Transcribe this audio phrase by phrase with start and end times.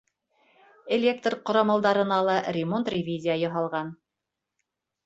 [0.95, 3.95] Электр ҡорамалдарына ла ремонт-ревизия яһалған.